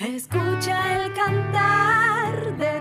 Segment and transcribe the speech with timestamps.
[0.00, 2.79] Escucha el cantar de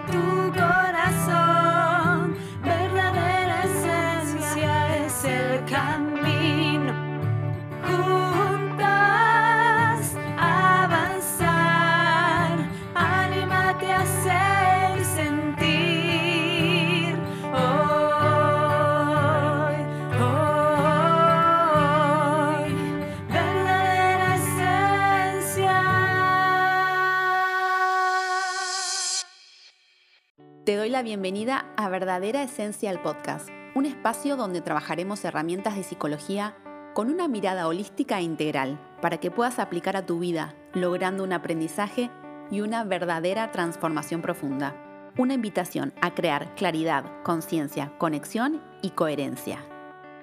[30.70, 35.82] Te doy la bienvenida a Verdadera Esencia el Podcast, un espacio donde trabajaremos herramientas de
[35.82, 36.56] psicología
[36.94, 41.34] con una mirada holística e integral para que puedas aplicar a tu vida, logrando un
[41.34, 42.12] aprendizaje
[42.52, 44.76] y una verdadera transformación profunda.
[45.18, 49.66] Una invitación a crear claridad, conciencia, conexión y coherencia.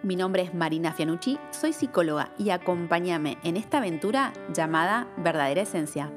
[0.05, 6.13] Mi nombre es Marina Fianucci, soy psicóloga y acompáñame en esta aventura llamada Verdadera Esencia.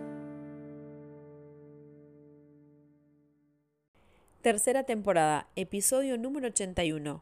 [4.41, 7.21] Tercera temporada, episodio número 81.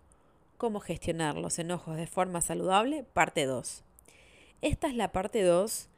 [0.59, 3.83] Cómo gestionar los enojos de forma saludable, parte 2.
[4.61, 5.89] Esta es la parte 2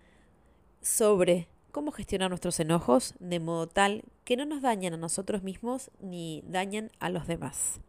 [0.81, 5.92] sobre cómo gestionar nuestros enojos de modo tal que no nos dañen a nosotros mismos
[6.00, 7.81] ni dañen a los demás.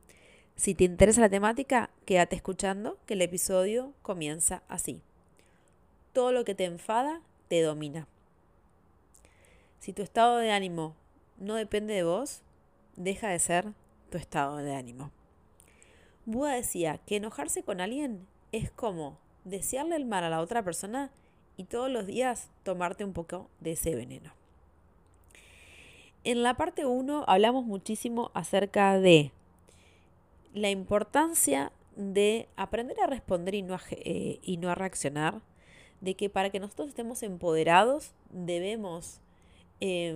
[0.56, 5.02] Si te interesa la temática, quédate escuchando que el episodio comienza así.
[6.12, 8.08] Todo lo que te enfada te domina.
[9.78, 10.96] Si tu estado de ánimo
[11.38, 12.42] no depende de vos,
[12.96, 13.72] deja de ser
[14.10, 15.10] tu estado de ánimo.
[16.26, 21.10] Buda decía que enojarse con alguien es como desearle el mal a la otra persona
[21.56, 24.32] y todos los días tomarte un poco de ese veneno.
[26.24, 29.32] En la parte 1 hablamos muchísimo acerca de
[30.52, 35.40] la importancia de aprender a responder y no a, eh, y no a reaccionar,
[36.00, 39.20] de que para que nosotros estemos empoderados debemos
[39.80, 40.14] eh,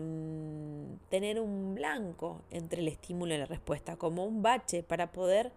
[1.15, 5.53] tener un blanco entre el estímulo y la respuesta, como un bache para poder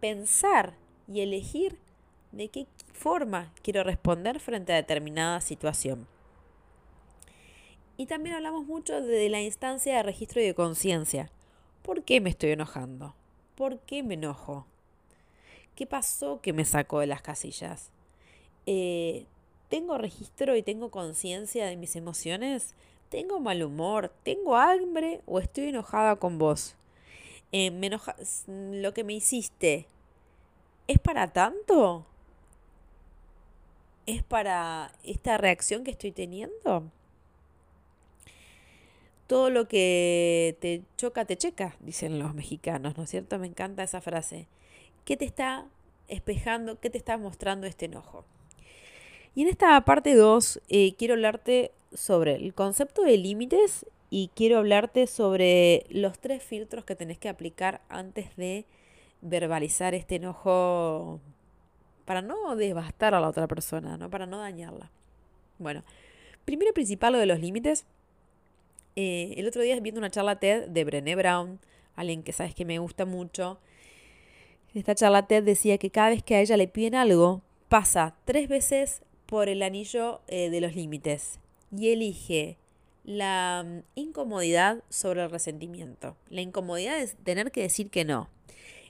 [0.00, 0.74] pensar
[1.06, 1.78] y elegir
[2.32, 6.08] de qué forma quiero responder frente a determinada situación.
[7.96, 11.30] Y también hablamos mucho de la instancia de registro y de conciencia.
[11.82, 13.14] ¿Por qué me estoy enojando?
[13.54, 14.66] ¿Por qué me enojo?
[15.76, 17.92] ¿Qué pasó que me sacó de las casillas?
[18.66, 19.26] Eh,
[19.68, 22.74] ¿Tengo registro y tengo conciencia de mis emociones?
[23.08, 24.12] ¿Tengo mal humor?
[24.22, 26.76] ¿Tengo hambre o estoy enojada con vos?
[27.52, 29.86] Eh, me enoja lo que me hiciste.
[30.88, 32.04] ¿Es para tanto?
[34.06, 36.90] ¿Es para esta reacción que estoy teniendo?
[39.26, 43.38] Todo lo que te choca, te checa, dicen los mexicanos, ¿no es cierto?
[43.38, 44.46] Me encanta esa frase.
[45.04, 45.66] ¿Qué te está
[46.06, 46.78] espejando?
[46.78, 48.24] ¿Qué te está mostrando este enojo?
[49.34, 54.58] Y en esta parte 2 eh, quiero hablarte sobre el concepto de límites y quiero
[54.58, 58.64] hablarte sobre los tres filtros que tenés que aplicar antes de
[59.20, 61.20] verbalizar este enojo
[62.04, 64.08] para no devastar a la otra persona, ¿no?
[64.10, 64.90] para no dañarla.
[65.58, 65.82] Bueno,
[66.44, 67.84] primero y principal lo de los límites.
[68.94, 71.58] Eh, el otro día viendo una charla TED de Brené Brown,
[71.96, 73.58] alguien que sabes que me gusta mucho.
[74.72, 78.48] Esta charla TED decía que cada vez que a ella le piden algo, pasa tres
[78.48, 81.40] veces por el anillo eh, de los límites
[81.70, 82.58] y elige
[83.04, 86.16] la mm, incomodidad sobre el resentimiento.
[86.28, 88.28] La incomodidad es tener que decir que no.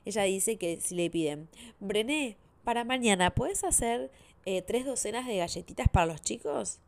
[0.05, 1.49] Ella dice que si le piden,
[1.81, 4.11] Brené, para mañana, ¿puedes hacer
[4.45, 6.81] eh, tres docenas de galletitas para los chicos?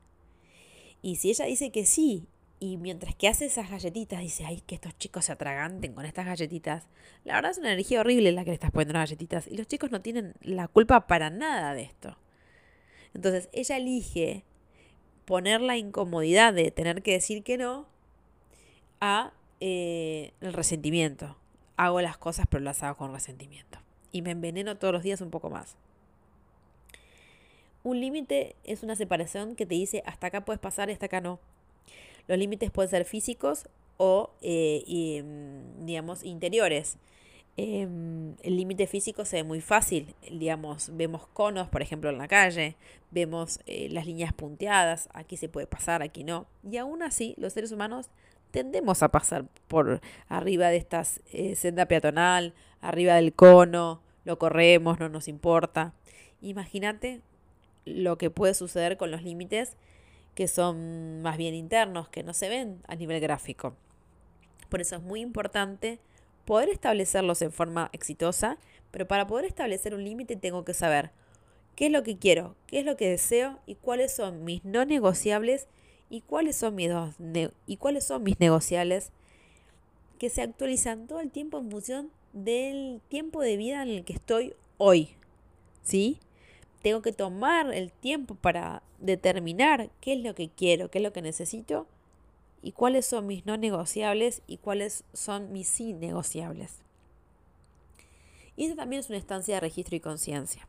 [1.03, 2.27] Y si ella dice que sí,
[2.60, 6.27] y mientras que hace esas galletitas, dice, ay, que estos chicos se atraganten con estas
[6.27, 6.88] galletitas.
[7.25, 9.47] La verdad es una energía horrible la que le estás poniendo las galletitas.
[9.47, 12.16] Y los chicos no tienen la culpa para nada de esto.
[13.15, 14.44] Entonces, ella elige
[15.28, 17.84] poner la incomodidad de tener que decir que no
[18.99, 21.37] a eh, el resentimiento.
[21.77, 23.78] Hago las cosas pero las hago con resentimiento.
[24.11, 25.77] Y me enveneno todos los días un poco más.
[27.84, 31.39] Un límite es una separación que te dice hasta acá puedes pasar hasta acá no.
[32.27, 36.97] Los límites pueden ser físicos o, eh, mm, digamos, interiores.
[37.60, 42.28] Em, el límite físico se ve muy fácil, digamos, vemos conos, por ejemplo, en la
[42.28, 42.77] calle,
[43.10, 46.47] vemos eh, las líneas punteadas, aquí se puede pasar, aquí no.
[46.63, 48.10] Y aún así, los seres humanos
[48.53, 51.03] tendemos a pasar por arriba de esta
[51.33, 55.95] eh, senda peatonal, arriba del cono, lo corremos, no nos importa.
[56.41, 57.22] Imagínate
[57.84, 59.77] lo que puede suceder con los límites
[60.37, 63.75] que son más bien internos, que no se ven a nivel gráfico.
[64.69, 65.99] Por eso es muy importante
[66.48, 68.56] poder establecerlos en forma exitosa,
[68.91, 71.10] pero para poder establecer un límite tengo que saber
[71.77, 74.86] qué es lo que quiero, qué es lo que deseo y cuáles son mis no
[74.86, 75.68] negociables
[76.10, 77.15] ¿Y cuáles son mis, dos
[77.66, 79.10] ¿Y cuáles son mis negociables?
[80.18, 84.15] Que se actualizan todo el tiempo en función del tiempo de vida en el que
[84.15, 85.10] estoy hoy.
[85.83, 86.18] ¿Sí?
[86.80, 91.12] Tengo que tomar el tiempo para determinar qué es lo que quiero, qué es lo
[91.12, 91.86] que necesito
[92.63, 96.81] y cuáles son mis no negociables y cuáles son mis sí negociables.
[98.57, 100.66] Y esto también es una estancia de registro y conciencia.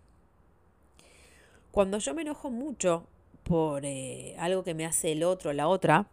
[1.71, 3.05] Cuando yo me enojo mucho
[3.43, 6.07] por eh, algo que me hace el otro o la otra,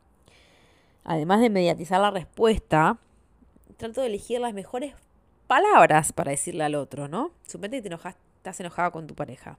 [1.05, 2.99] además de mediatizar la respuesta,
[3.77, 4.95] trato de elegir las mejores
[5.47, 7.31] palabras para decirle al otro, ¿no?
[7.47, 9.59] Suponete que te enojas, estás enojada con tu pareja.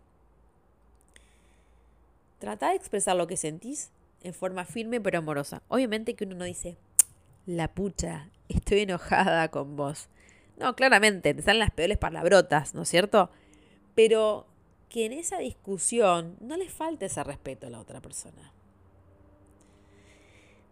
[2.39, 3.91] Trata de expresar lo que sentís
[4.23, 5.61] en forma firme pero amorosa.
[5.67, 6.77] Obviamente que uno no dice,
[7.45, 10.09] la pucha, estoy enojada con vos.
[10.57, 13.29] No, claramente, te salen las peores palabrotas, ¿no es cierto?
[13.95, 14.47] Pero
[14.89, 18.53] que en esa discusión no le falte ese respeto a la otra persona.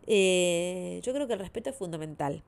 [0.07, 2.43] Eh, yo creo que el respeto es fundamental.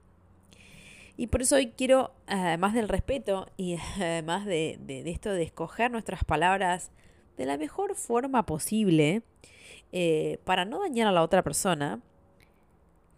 [1.15, 5.91] Y por eso hoy quiero, además del respeto y además de, de esto de escoger
[5.91, 6.91] nuestras palabras
[7.37, 9.21] de la mejor forma posible,
[9.91, 12.01] eh, para no dañar a la otra persona,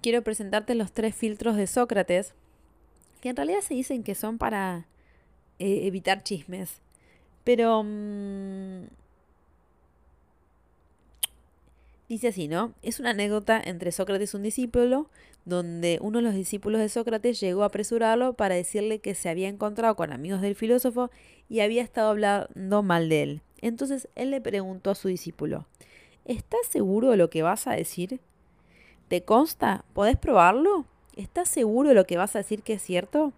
[0.01, 2.33] quiero presentarte los tres filtros de Sócrates,
[3.21, 4.88] que en realidad se dicen que son para
[5.60, 6.81] eh, evitar chismes.
[7.44, 7.83] Pero...
[7.83, 8.88] Mm,
[12.10, 12.74] dice así, ¿no?
[12.81, 15.10] Es una anécdota entre Sócrates y un discípulo,
[15.45, 19.48] donde uno de los discípulos de Sócrates llegó a apresurarlo para decirle que se había
[19.48, 21.12] encontrado con amigos del filósofo
[21.48, 23.42] y había estado hablando mal de él.
[23.62, 25.68] Entonces él le preguntó a su discípulo,
[26.30, 28.20] ¿Estás seguro de lo que vas a decir?
[29.08, 29.84] ¿Te consta?
[29.94, 30.86] ¿Podés probarlo?
[31.16, 33.34] ¿Estás seguro de lo que vas a decir que es cierto?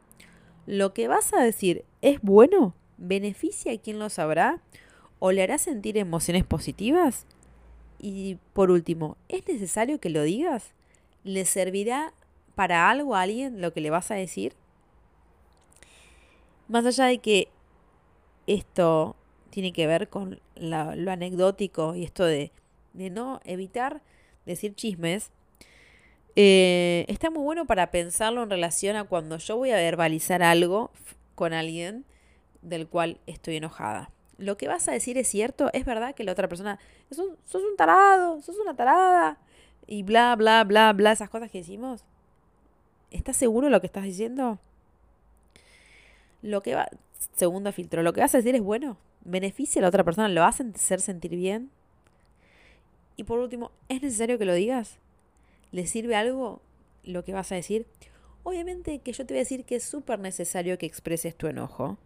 [0.65, 2.73] ¿Lo que vas a decir es bueno?
[2.97, 4.59] ¿Beneficia a quien lo sabrá?
[5.19, 7.25] ¿O le hará sentir emociones positivas?
[7.97, 10.73] Y por último, ¿es necesario que lo digas?
[11.23, 12.13] ¿Le servirá
[12.55, 14.53] para algo a alguien lo que le vas a decir?
[16.67, 17.47] Más allá de que
[18.47, 19.15] esto
[19.49, 22.51] tiene que ver con lo anecdótico y esto de
[22.93, 24.01] de no evitar
[24.45, 25.31] decir chismes,
[26.35, 30.91] eh, está muy bueno para pensarlo en relación a cuando yo voy a verbalizar algo
[31.35, 32.05] con alguien
[32.61, 34.11] del cual estoy enojada.
[34.37, 36.79] Lo que vas a decir es cierto, es verdad que la otra persona,
[37.11, 39.37] un, sos un tarado, sos una tarada,
[39.87, 42.03] y bla, bla, bla, bla, esas cosas que decimos.
[43.11, 44.57] ¿Estás seguro de lo que estás diciendo?
[46.41, 46.87] Lo que va,
[47.35, 50.43] segundo filtro, lo que vas a decir es bueno, beneficia a la otra persona, lo
[50.43, 51.71] a hacer sentir bien.
[53.21, 54.97] Y por último, ¿es necesario que lo digas?
[55.71, 56.59] ¿Le sirve algo
[57.03, 57.85] lo que vas a decir?
[58.41, 61.99] Obviamente que yo te voy a decir que es súper necesario que expreses tu enojo,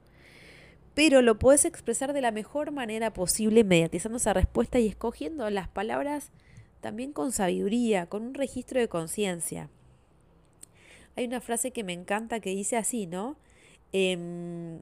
[0.93, 5.69] pero lo puedes expresar de la mejor manera posible mediatizando esa respuesta y escogiendo las
[5.69, 6.31] palabras
[6.81, 9.69] también con sabiduría, con un registro de conciencia.
[11.15, 13.37] Hay una frase que me encanta que dice así, ¿no?
[13.93, 14.79] Em,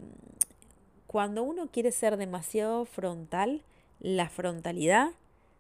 [1.05, 3.61] cuando uno quiere ser demasiado frontal,
[3.99, 5.11] la frontalidad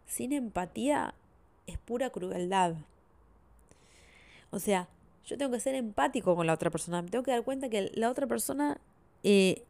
[0.05, 1.13] sin empatía
[1.67, 2.75] es pura crueldad.
[4.51, 4.87] O sea,
[5.25, 7.01] yo tengo que ser empático con la otra persona.
[7.01, 8.79] Me tengo que dar cuenta que la otra persona
[9.23, 9.63] eh,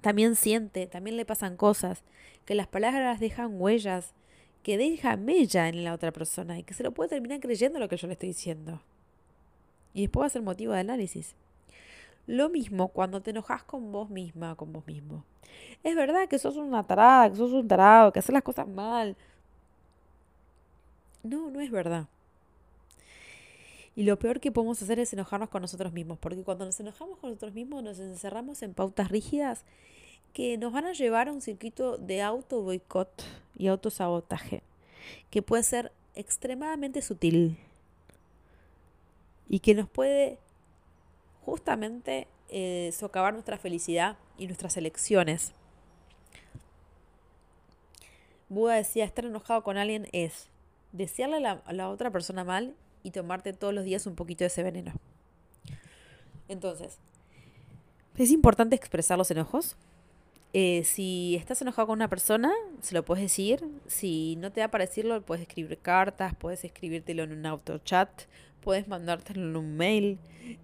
[0.00, 2.02] también siente, también le pasan cosas,
[2.44, 4.14] que las palabras dejan huellas,
[4.62, 7.88] que dejan mella en la otra persona y que se lo puede terminar creyendo lo
[7.88, 8.82] que yo le estoy diciendo.
[9.94, 11.34] Y después va a ser motivo de análisis.
[12.26, 15.24] Lo mismo cuando te enojas con vos misma, con vos mismo.
[15.82, 19.16] Es verdad que sos una tarada, que sos un tarado, que haces las cosas mal.
[21.22, 22.06] No, no es verdad.
[23.96, 27.18] Y lo peor que podemos hacer es enojarnos con nosotros mismos, porque cuando nos enojamos
[27.18, 29.64] con nosotros mismos nos encerramos en pautas rígidas
[30.32, 33.24] que nos van a llevar a un circuito de auto boicot
[33.56, 34.62] y autosabotaje,
[35.30, 37.58] que puede ser extremadamente sutil
[39.48, 40.38] y que nos puede
[41.44, 45.52] justamente eh, socavar nuestra felicidad y nuestras elecciones.
[48.50, 50.48] Buda decía, estar enojado con alguien es
[50.90, 54.64] desearle a la, otra persona mal y tomarte todos los días un poquito de ese
[54.64, 54.92] veneno.
[56.48, 56.98] Entonces,
[58.18, 59.76] es importante expresar los enojos.
[60.52, 63.64] Eh, si estás enojado con una persona, se lo puedes decir.
[63.86, 68.10] Si no te da para decirlo, puedes escribir cartas, puedes escribírtelo en un auto chat,
[68.62, 70.18] puedes mandártelo en un mail.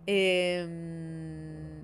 [0.06, 1.75] Em,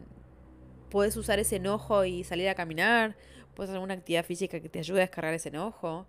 [0.93, 3.17] puedes usar ese enojo y salir a caminar.
[3.55, 6.07] Puedes hacer alguna actividad física que te ayude a descargar ese enojo.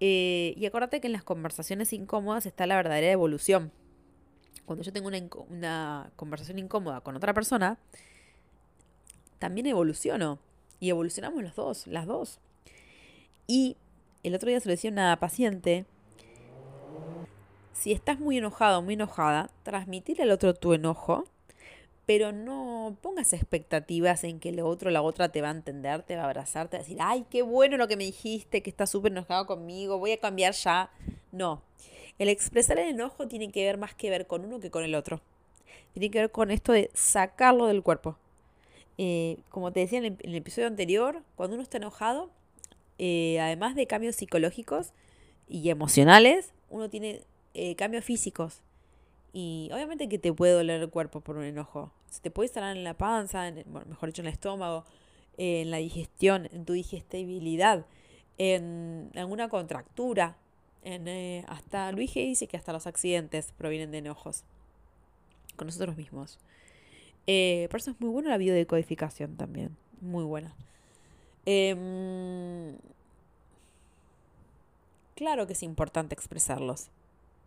[0.00, 3.70] Eh, y acuérdate que en las conversaciones incómodas está la verdadera evolución.
[4.64, 7.76] Cuando yo tengo una, conversación incómoda con otra persona,
[9.38, 10.38] también evoluciono.
[10.80, 12.40] Y evolucionamos los dos, las dos.
[13.46, 13.76] Y
[14.22, 15.84] el otro día se lo decía una paciente
[17.74, 21.24] si estás muy enojado muy enojada, transmitir al otro tu enojo,
[22.08, 26.16] pero no pongas expectativas en que el otro la otra te va a entender, te
[26.16, 28.70] va a abrazar, te va a decir, ay, qué bueno lo que me dijiste, que
[28.70, 30.90] estás súper enojado conmigo, voy a cambiar ya.
[31.32, 31.60] No,
[32.18, 34.94] el expresar el enojo tiene que ver más que ver con uno que con el
[34.94, 35.20] otro.
[35.92, 38.16] Tiene que ver con esto de sacarlo del cuerpo.
[38.96, 42.30] Eh, como te decía en el, episodio anterior, cuando uno está enojado,
[42.96, 44.94] eh, además de cambios psicológicos
[45.46, 47.20] y emocionales, uno tiene
[47.52, 48.62] eh, cambios físicos.
[49.34, 51.92] Y obviamente que te puede doler el cuerpo por un enojo.
[52.10, 54.84] Se te puede instalar en la panza, en, mejor dicho, en el estómago,
[55.36, 57.86] en la digestión, en tu digestibilidad,
[58.38, 60.36] en alguna contractura.
[60.82, 64.44] En, hasta Luis G dice que hasta los accidentes provienen de enojos
[65.56, 66.38] con nosotros mismos.
[67.26, 69.76] por eso es muy buena la biodecodificación también.
[70.00, 70.54] Muy buena.
[71.50, 72.76] Em,
[75.14, 76.90] claro que es importante expresarlos,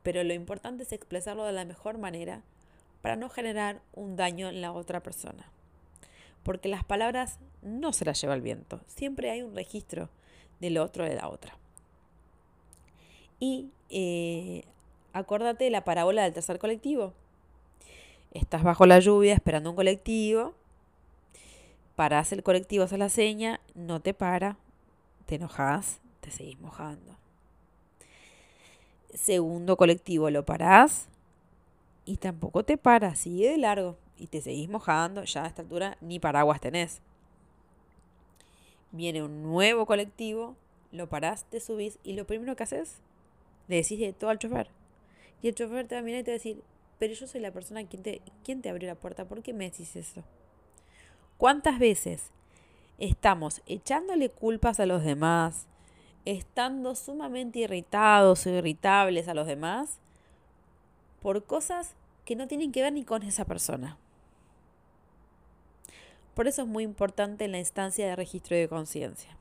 [0.02, 2.42] pero lo importante es expresarlo de la mejor manera
[3.02, 5.52] para no generar un daño en la otra persona.
[6.44, 10.10] Porque las palabras no se las lleva el viento, siempre hay un registro
[10.60, 11.58] del otro de la otra.
[13.40, 14.64] Y eh,
[15.14, 17.14] acuérdate de la parábola del tercer colectivo.
[18.34, 20.54] Estás bajo la lluvia esperando un colectivo
[22.02, 24.58] parás el colectivo, haces la seña, no te para,
[25.28, 27.16] te enojas, te seguís mojando.
[29.14, 31.10] Segundo colectivo, lo parás
[32.06, 35.98] y tampoco te para, sigue de largo y te seguís mojando, ya a esta altura
[36.02, 37.02] ni paraguas tenés.
[38.92, 40.56] Viene un nuevo colectivo,
[40.92, 42.98] lo parás, te subís y lo primero que haces,
[43.68, 44.68] le decís de todo al chofer.
[45.42, 46.62] Y el chofer te va a mirar y te va a decir,
[47.00, 49.66] pero yo soy la persona quien te, quien te abrió la puerta, ¿por qué me
[49.66, 50.24] decís eso?
[51.38, 52.30] ¿Cuántas veces
[53.00, 55.66] estamos echándole culpas a los demás,
[56.26, 59.98] estando sumamente irritados o irritables a los demás
[61.22, 63.98] por cosas que no tienen que ver ni con esa persona?
[66.34, 69.38] Por eso es muy importante la instancia de registro de conciencia.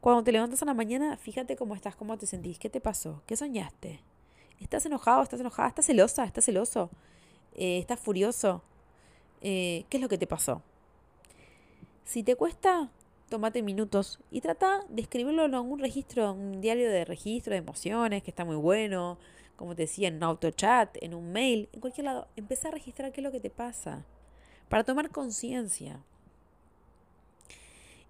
[0.00, 3.22] Cuando te levantas a la mañana, fíjate cómo estás, cómo te sentís, qué te pasó,
[3.26, 4.00] qué soñaste.
[4.58, 5.22] ¿Estás enojado?
[5.22, 5.68] ¿Estás enojada?
[5.68, 6.24] ¿Estás celosa?
[6.24, 6.90] ¿Estás celoso?
[7.54, 8.62] Eh, ¿Estás furioso?
[9.42, 10.62] Eh, qué es lo que te pasó.
[12.04, 12.88] Si te cuesta,
[13.28, 18.22] tómate minutos y trata de escribirlo en algún registro, un diario de registro de emociones,
[18.22, 19.18] que está muy bueno,
[19.60, 22.28] como te decía, en un autochat, en un mail, en cualquier lado.
[22.34, 24.06] Empezá a registrar qué es lo que te pasa,
[24.70, 26.00] para tomar conciencia.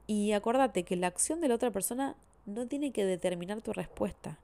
[0.07, 2.15] Y acuérdate que la acción de la otra persona
[2.47, 4.39] no tiene que determinar tu respuesta,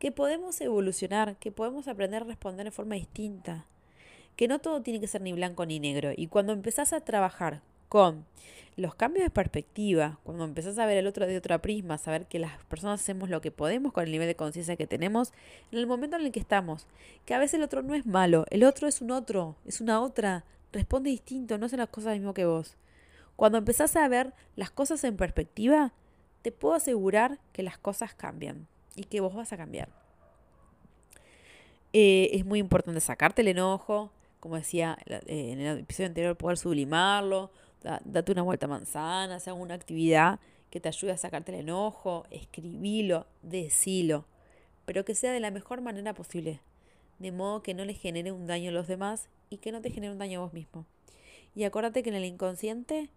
[0.00, 3.64] que podemos evolucionar, que podemos aprender a responder de forma distinta
[4.34, 6.12] que no todo tiene que ser ni blanco ni negro.
[6.16, 8.26] Y cuando empezás a trabajar con
[8.76, 12.38] los cambios de perspectiva, cuando empezás a ver el otro de otra prisma, saber que
[12.38, 15.32] las personas hacemos lo que podemos con el nivel de conciencia que tenemos,
[15.72, 16.86] en el momento en el que estamos,
[17.24, 20.00] que a veces el otro no es malo, el otro es un otro, es una
[20.00, 22.76] otra, responde distinto, no hace las cosas mismo que vos.
[23.34, 25.92] Cuando empezás a ver las cosas en perspectiva,
[26.42, 29.88] te puedo asegurar que las cosas cambian y que vos vas a cambiar.
[31.92, 36.58] Eh, es muy importante sacarte el enojo, como decía eh, en el episodio anterior, poder
[36.58, 37.50] sublimarlo,
[37.82, 43.26] date una vuelta manzana, hacer alguna actividad que te ayude a sacarte el enojo, escribilo,
[43.42, 44.26] decilo,
[44.84, 46.60] pero que sea de la mejor manera posible,
[47.18, 49.90] de modo que no le genere un daño a los demás y que no te
[49.90, 50.84] genere un daño a vos mismo.
[51.54, 53.10] Y acuérdate que en el inconsciente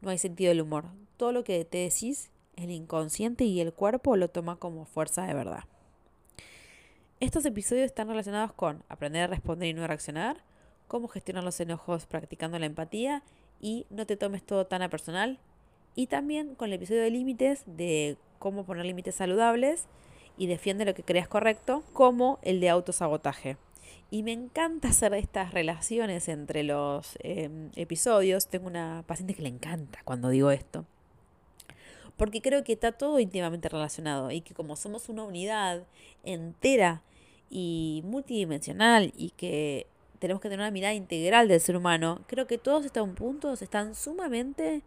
[0.00, 0.86] no hay sentido del humor.
[1.16, 5.34] Todo lo que te decís, el inconsciente y el cuerpo lo toma como fuerza de
[5.34, 5.64] verdad.
[7.20, 10.42] Estos episodios están relacionados con aprender a responder y no reaccionar,
[10.88, 13.22] cómo gestionar los enojos practicando la empatía
[13.64, 15.38] y no te tomes todo tan a personal.
[15.96, 19.86] Y también con el episodio de límites, de cómo poner límites saludables
[20.36, 23.56] y defiende lo que creas correcto, como el de autosabotaje.
[24.10, 28.48] Y me encanta hacer estas relaciones entre los em, episodios.
[28.48, 30.84] Tengo una paciente que le encanta cuando digo esto.
[32.18, 35.84] Porque creo que está todo íntimamente relacionado y que como somos una unidad
[36.22, 37.02] entera
[37.48, 39.86] y multidimensional y que
[40.24, 43.94] tenemos que tener una mirada integral del ser humano, creo que todos estos puntos están
[43.94, 44.80] sumamente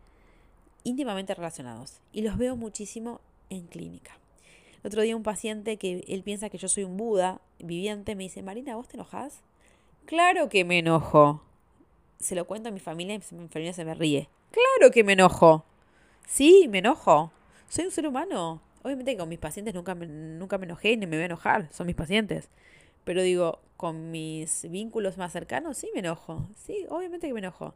[0.84, 4.18] íntimamente relacionados y los veo muchísimo en clínica.
[4.82, 8.24] El otro día un paciente que él piensa que yo soy un Buda viviente me
[8.24, 9.42] dice, Marina, ¿vos te enojas?
[10.08, 11.44] Claro que me enojo.
[12.20, 14.30] Se lo cuento a mi familia y mi familia se me ríe.
[14.50, 15.66] Claro que me enojo.
[16.28, 17.32] Sí, me enojo.
[17.70, 18.60] Soy un ser humano.
[18.82, 21.72] Obviamente que con mis pacientes nunca me, nunca me enojé ni me voy a enojar.
[21.72, 22.50] Son mis pacientes.
[23.08, 26.50] Pero digo, con mis vínculos más cercanos, sí me enojo.
[26.58, 27.74] Sí, obviamente que me enojo.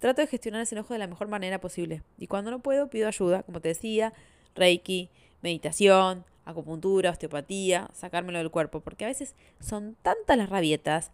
[0.00, 2.02] Trato de gestionar ese enojo de la mejor manera posible.
[2.18, 4.12] Y cuando no puedo, pido ayuda, como te decía,
[4.56, 5.10] Reiki,
[5.42, 11.12] meditación, acupuntura, osteopatía, sacármelo del cuerpo, porque a veces son tantas las rabietas.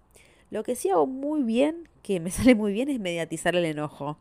[0.49, 4.17] Lo que sí hago muy bien, que me sale muy bien, es mediatizar el enojo.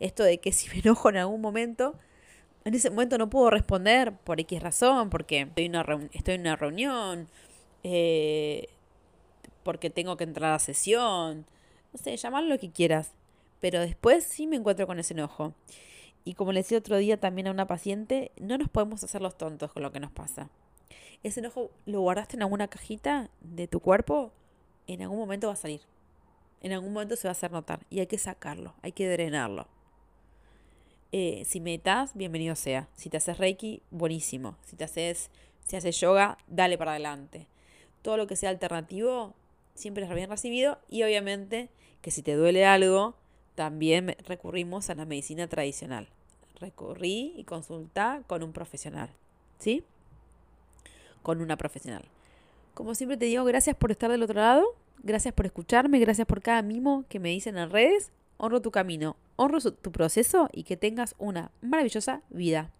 [0.00, 1.94] Esto de que si me enojo en algún momento,
[2.66, 5.48] en ese momento no puedo responder por X razón, porque
[6.12, 7.28] estoy en una, reunión,
[7.84, 8.68] eh,
[9.62, 11.46] porque tengo que entrar a sesión,
[11.92, 13.12] no sé, llamarlo lo que quieras.
[13.60, 15.54] Pero después sí me encuentro con ese enojo.
[16.24, 19.36] Y como le decía otro día también a una paciente, no nos podemos hacer los
[19.36, 20.50] tontos con lo que nos pasa.
[21.22, 24.32] Ese enojo lo guardaste en alguna cajita de tu cuerpo,
[24.86, 25.80] en algún momento va a salir.
[26.60, 27.80] En algún momento se va a hacer notar.
[27.90, 29.66] Y hay que sacarlo, hay que drenarlo.
[31.10, 32.88] Eh, si metas, bienvenido sea.
[32.94, 34.56] Si te haces Reiki, buenísimo.
[34.64, 35.30] Si te haces,
[35.64, 37.48] si haces yoga, dale para adelante.
[38.00, 39.34] Todo lo que sea alternativo,
[39.74, 40.78] siempre es bien recibido.
[40.88, 43.14] Y obviamente que si te duele algo,
[43.54, 46.08] también recurrimos a la medicina tradicional.
[46.60, 49.10] Recurrí y consulta con un profesional.
[49.58, 49.84] ¿Sí?
[51.22, 52.04] Con una profesional.
[52.74, 54.64] Como siempre te digo, gracias por estar del otro lado.
[55.02, 55.98] Gracias por escucharme.
[55.98, 58.10] Gracias por cada mimo que me dicen en redes.
[58.38, 62.72] Honro tu camino, honro tu proceso y que tengas una maravillosa vida.